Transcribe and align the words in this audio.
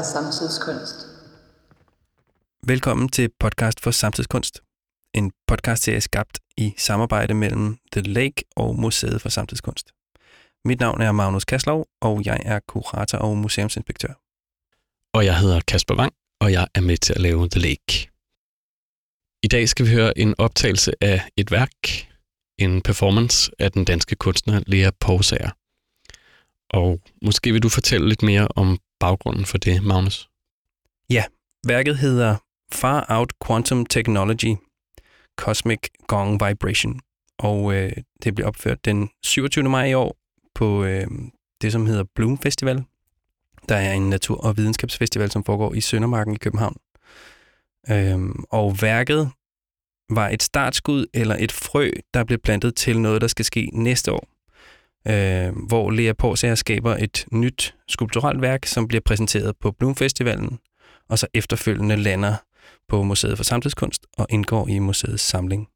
for 0.00 0.04
samtidskunst. 0.04 1.06
Velkommen 2.66 3.08
til 3.08 3.30
podcast 3.40 3.80
for 3.80 3.90
samtidskunst. 3.90 4.60
En 5.14 5.32
podcast 5.46 5.82
serie 5.82 6.00
skabt 6.00 6.38
i 6.56 6.74
samarbejde 6.76 7.34
mellem 7.34 7.76
The 7.92 8.00
Lake 8.00 8.44
og 8.56 8.76
Museet 8.76 9.22
for 9.22 9.28
Samtidskunst. 9.28 9.92
Mit 10.64 10.80
navn 10.80 11.00
er 11.00 11.12
Magnus 11.12 11.44
Kaslov, 11.44 11.86
og 12.00 12.24
jeg 12.24 12.40
er 12.44 12.60
kurator 12.68 13.18
og 13.18 13.36
museumsinspektør. 13.36 14.12
Og 15.12 15.24
jeg 15.24 15.38
hedder 15.38 15.60
Kasper 15.68 15.96
Wang, 15.96 16.12
og 16.40 16.52
jeg 16.52 16.66
er 16.74 16.80
med 16.80 16.96
til 16.96 17.12
at 17.12 17.20
lave 17.20 17.48
The 17.48 17.60
Lake. 17.60 18.10
I 19.42 19.48
dag 19.48 19.68
skal 19.68 19.86
vi 19.86 19.90
høre 19.90 20.18
en 20.18 20.34
optagelse 20.38 20.92
af 21.00 21.28
et 21.36 21.50
værk, 21.50 22.08
en 22.58 22.82
performance 22.82 23.50
af 23.58 23.72
den 23.72 23.84
danske 23.84 24.16
kunstner 24.16 24.62
Lea 24.66 24.90
Pousager. 25.00 25.50
Og 26.70 27.00
måske 27.22 27.52
vil 27.52 27.62
du 27.62 27.68
fortælle 27.68 28.08
lidt 28.08 28.22
mere 28.22 28.48
om 28.56 28.78
baggrunden 29.00 29.44
for 29.44 29.58
det, 29.58 29.82
Magnus? 29.82 30.30
Ja, 31.10 31.24
værket 31.66 31.98
hedder 31.98 32.36
Far 32.72 33.06
Out 33.08 33.32
Quantum 33.46 33.86
Technology 33.86 34.56
Cosmic 35.36 35.78
Gong 36.06 36.32
Vibration, 36.32 37.00
og 37.38 37.74
øh, 37.74 37.92
det 38.22 38.34
blev 38.34 38.46
opført 38.46 38.84
den 38.84 39.10
27. 39.24 39.68
maj 39.68 39.84
i 39.84 39.94
år 39.94 40.16
på 40.54 40.84
øh, 40.84 41.06
det, 41.62 41.72
som 41.72 41.86
hedder 41.86 42.04
Bloom 42.14 42.38
Festival. 42.38 42.84
Der 43.68 43.76
er 43.76 43.92
en 43.92 44.10
natur- 44.10 44.44
og 44.44 44.56
videnskabsfestival, 44.56 45.30
som 45.30 45.44
foregår 45.44 45.74
i 45.74 45.80
Søndermarken 45.80 46.34
i 46.34 46.38
København. 46.38 46.76
Øhm, 47.90 48.44
og 48.50 48.82
værket 48.82 49.30
var 50.10 50.28
et 50.28 50.42
startskud 50.42 51.06
eller 51.14 51.36
et 51.38 51.52
frø, 51.52 51.90
der 52.14 52.24
blev 52.24 52.38
plantet 52.38 52.76
til 52.76 53.00
noget, 53.00 53.20
der 53.20 53.26
skal 53.26 53.44
ske 53.44 53.70
næste 53.72 54.12
år. 54.12 54.28
Øh, 55.08 55.52
hvor 55.68 55.90
Lea 55.90 56.12
Porsager 56.12 56.54
skaber 56.54 56.96
et 56.96 57.26
nyt 57.32 57.74
skulpturelt 57.88 58.40
værk, 58.40 58.66
som 58.66 58.88
bliver 58.88 59.00
præsenteret 59.04 59.56
på 59.60 59.70
Bloom 59.70 59.96
Festivalen, 59.96 60.58
og 61.08 61.18
så 61.18 61.26
efterfølgende 61.34 61.96
lander 61.96 62.36
på 62.88 63.02
Museet 63.02 63.36
for 63.36 63.44
Samtidskunst 63.44 64.06
og 64.16 64.26
indgår 64.30 64.68
i 64.68 64.78
museets 64.78 65.22
samling. 65.22 65.68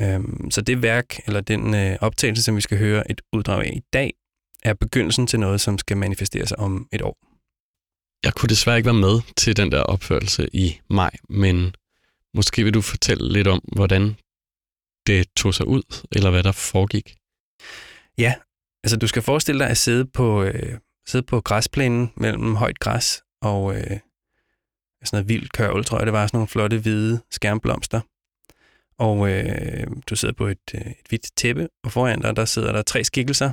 Øhm, 0.00 0.50
så 0.50 0.60
det 0.60 0.82
værk, 0.82 1.18
eller 1.26 1.40
den 1.40 1.74
øh, 1.74 1.96
optagelse, 2.00 2.42
som 2.42 2.56
vi 2.56 2.60
skal 2.60 2.78
høre 2.78 3.10
et 3.10 3.20
uddrag 3.32 3.66
af 3.66 3.72
i 3.76 3.82
dag, 3.92 4.12
er 4.62 4.74
begyndelsen 4.74 5.26
til 5.26 5.40
noget, 5.40 5.60
som 5.60 5.78
skal 5.78 5.96
manifestere 5.96 6.46
sig 6.46 6.58
om 6.58 6.88
et 6.92 7.02
år. 7.02 7.16
Jeg 8.24 8.34
kunne 8.34 8.48
desværre 8.48 8.76
ikke 8.76 8.86
være 8.86 8.94
med 8.94 9.20
til 9.36 9.56
den 9.56 9.72
der 9.72 9.82
opførelse 9.82 10.48
i 10.52 10.80
maj, 10.90 11.10
men 11.28 11.74
måske 12.34 12.64
vil 12.64 12.74
du 12.74 12.80
fortælle 12.80 13.32
lidt 13.32 13.48
om, 13.48 13.60
hvordan 13.72 14.16
det 15.06 15.26
tog 15.36 15.54
sig 15.54 15.66
ud, 15.66 15.82
eller 16.12 16.30
hvad 16.30 16.42
der 16.42 16.52
foregik? 16.52 17.14
Ja, 18.18 18.34
altså 18.84 18.96
du 18.96 19.06
skal 19.06 19.22
forestille 19.22 19.58
dig 19.58 19.70
at 19.70 19.76
sidde 19.76 20.06
på, 20.06 20.42
øh, 20.42 20.78
sidde 21.06 21.26
på 21.26 21.40
græsplænen 21.40 22.12
mellem 22.16 22.54
højt 22.54 22.78
græs 22.78 23.22
og 23.40 23.74
øh, 23.76 23.82
sådan 25.04 25.16
noget 25.16 25.28
vildt 25.28 25.52
kørvel, 25.52 25.84
tror 25.84 25.98
jeg 25.98 26.06
det 26.06 26.12
var, 26.12 26.26
sådan 26.26 26.36
nogle 26.36 26.48
flotte 26.48 26.78
hvide 26.78 27.20
skærmblomster. 27.30 28.00
Og 28.98 29.30
øh, 29.30 29.86
du 30.06 30.16
sidder 30.16 30.34
på 30.34 30.46
et, 30.46 30.74
øh, 30.74 30.80
et 30.80 31.06
hvidt 31.08 31.36
tæppe, 31.36 31.68
og 31.84 31.92
foran 31.92 32.20
dig, 32.20 32.36
der 32.36 32.44
sidder 32.44 32.72
der 32.72 32.82
tre 32.82 33.04
skikkelser, 33.04 33.52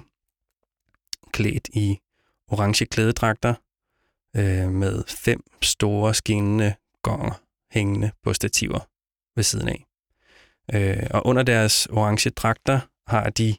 klædt 1.31 1.69
i 1.73 1.99
orange 2.47 2.85
klædedragter, 2.85 3.53
øh, 4.35 4.71
med 4.71 5.03
fem 5.07 5.43
store 5.61 6.13
skinnende 6.13 6.73
gonger 7.03 7.41
hængende 7.71 8.11
på 8.23 8.33
stativer 8.33 8.79
ved 9.35 9.43
siden 9.43 9.67
af. 9.67 9.85
Øh, 10.73 11.07
og 11.11 11.25
under 11.25 11.43
deres 11.43 11.85
orange 11.85 12.29
dragter 12.29 12.79
har 13.07 13.29
de 13.29 13.55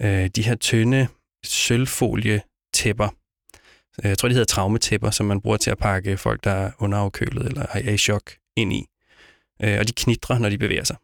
øh, 0.00 0.26
de 0.26 0.42
her 0.42 0.54
tynde 0.54 1.08
sølvfolie 1.44 2.42
tæpper. 2.74 3.08
Øh, 4.04 4.08
jeg 4.08 4.18
tror, 4.18 4.28
de 4.28 4.34
hedder 4.34 4.46
traumetæpper, 4.46 5.10
som 5.10 5.26
man 5.26 5.40
bruger 5.40 5.56
til 5.56 5.70
at 5.70 5.78
pakke 5.78 6.16
folk, 6.16 6.44
der 6.44 6.50
er 6.50 6.70
underafkølet 6.78 7.46
eller 7.46 7.66
er 7.70 7.92
i 7.92 7.98
chok 7.98 8.30
ind 8.56 8.72
i. 8.72 8.86
Øh, 9.62 9.78
og 9.78 9.88
de 9.88 9.92
knitrer, 9.92 10.38
når 10.38 10.48
de 10.48 10.58
bevæger 10.58 10.84
sig. 10.84 10.96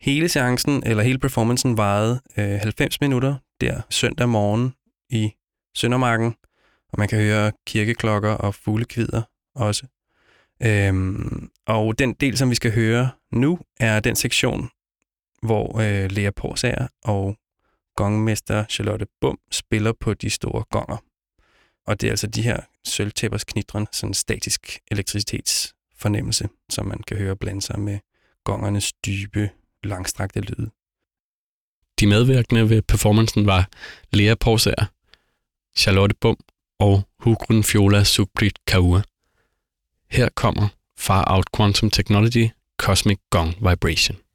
Hele 0.00 0.28
seancen, 0.28 0.82
eller 0.86 1.02
hele 1.02 1.18
performancen, 1.18 1.76
varede 1.76 2.20
øh, 2.36 2.58
90 2.60 3.00
minutter 3.00 3.34
der 3.60 3.80
søndag 3.90 4.28
morgen 4.28 4.74
i 5.10 5.32
Søndermarken, 5.76 6.34
og 6.92 6.98
man 6.98 7.08
kan 7.08 7.18
høre 7.18 7.52
kirkeklokker 7.66 8.30
og 8.30 8.54
fuglekvider 8.54 9.22
også. 9.54 9.86
Øhm, 10.62 11.50
og 11.66 11.98
den 11.98 12.12
del, 12.12 12.38
som 12.38 12.50
vi 12.50 12.54
skal 12.54 12.74
høre 12.74 13.10
nu, 13.32 13.58
er 13.80 14.00
den 14.00 14.16
sektion, 14.16 14.68
hvor 15.42 15.78
øh, 15.80 16.10
Lea 16.10 16.30
Porsager 16.30 16.88
og 17.04 17.36
gongmester 17.96 18.64
Charlotte 18.68 19.06
Bum 19.20 19.38
spiller 19.50 19.92
på 19.92 20.14
de 20.14 20.30
store 20.30 20.64
gonger. 20.70 20.96
Og 21.86 22.00
det 22.00 22.06
er 22.06 22.10
altså 22.10 22.26
de 22.26 22.42
her 22.42 22.60
sølvtæppers 22.84 23.44
knitren, 23.44 23.86
sådan 23.92 24.10
en 24.10 24.14
statisk 24.14 24.80
elektricitetsfornemmelse, 24.90 26.48
som 26.70 26.86
man 26.86 27.02
kan 27.06 27.16
høre 27.16 27.36
blande 27.36 27.62
sig 27.62 27.80
med 27.80 27.98
gongernes 28.44 28.92
dybe, 28.92 29.50
langstrakte 29.84 30.40
lyde. 30.40 30.70
De 32.00 32.06
medvirkende 32.06 32.70
ved 32.70 32.82
performancen 32.82 33.46
var 33.46 33.68
Lea 34.12 34.34
Porsager, 34.34 34.86
Charlotte 35.76 36.16
Bum 36.20 36.36
og 36.78 37.02
Hugrun 37.18 37.64
Fjola 37.64 38.04
Subrit 38.04 38.58
Kaua. 38.66 39.02
Her 40.10 40.28
kommer 40.28 40.68
Far 40.98 41.34
Out 41.34 41.46
Quantum 41.56 41.90
Technology 41.90 42.48
Cosmic 42.78 43.18
Gong 43.30 43.54
Vibration. 43.70 44.25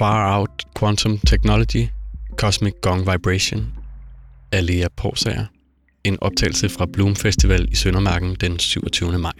Far 0.00 0.38
Out 0.38 0.64
Quantum 0.78 1.18
Technology, 1.18 1.86
Cosmic 2.36 2.74
Gong 2.82 3.12
Vibration 3.12 3.72
af 4.52 4.66
Lea 4.66 4.86
Porsager. 4.96 5.44
En 6.04 6.18
optagelse 6.20 6.68
fra 6.68 6.86
Bloom 6.92 7.16
Festival 7.16 7.68
i 7.72 7.74
Søndermarken 7.74 8.36
den 8.40 8.58
27. 8.58 9.18
maj. 9.18 9.32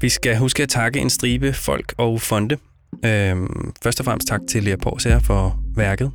Vi 0.00 0.08
skal 0.08 0.36
huske 0.36 0.62
at 0.62 0.68
takke 0.68 1.00
en 1.00 1.10
stribe 1.10 1.52
folk 1.52 1.94
og 1.98 2.20
fonde. 2.20 2.56
Øhm, 3.04 3.72
først 3.82 4.00
og 4.00 4.04
fremmest 4.04 4.28
tak 4.28 4.40
til 4.48 4.62
Lea 4.62 4.76
Porsager 4.76 5.18
for 5.18 5.62
værket, 5.76 6.12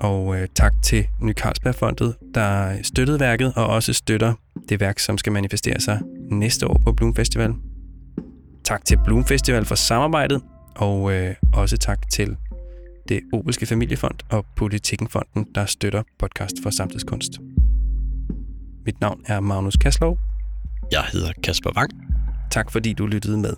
og 0.00 0.36
øh, 0.36 0.48
tak 0.54 0.72
til 0.82 1.06
Ny 1.20 1.32
Carlsbergfondet, 1.32 2.14
der 2.34 2.76
støttede 2.82 3.20
værket 3.20 3.52
og 3.56 3.66
også 3.66 3.92
støtter 3.92 4.34
det 4.68 4.80
værk, 4.80 4.98
som 4.98 5.18
skal 5.18 5.32
manifestere 5.32 5.80
sig 5.80 6.00
næste 6.30 6.66
år 6.66 6.80
på 6.84 6.92
Bloom 6.92 7.14
Festival. 7.14 7.54
Tak 8.64 8.84
til 8.84 8.98
Bloom 9.04 9.24
Festival 9.24 9.64
for 9.64 9.74
samarbejdet, 9.74 10.42
og 10.76 11.12
øh, 11.12 11.34
også 11.52 11.76
tak 11.76 12.10
til 12.10 12.36
det 13.08 13.20
Obelske 13.32 13.66
Familiefond 13.66 14.18
og 14.30 14.46
Politikkenfonden, 14.56 15.46
der 15.54 15.66
støtter 15.66 16.02
podcast 16.18 16.56
for 16.62 16.70
samtidskunst. 16.70 17.32
Mit 18.86 19.00
navn 19.00 19.22
er 19.26 19.40
Magnus 19.40 19.76
Kaslov. 19.76 20.18
Jeg 20.92 21.04
hedder 21.12 21.32
Kasper 21.44 21.70
Wang. 21.76 21.90
Tak 22.50 22.70
fordi 22.70 22.92
du 22.92 23.06
lyttede 23.06 23.38
med. 23.38 23.54